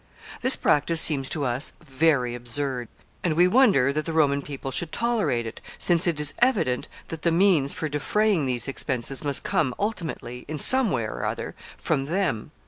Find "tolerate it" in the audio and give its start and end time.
4.91-5.61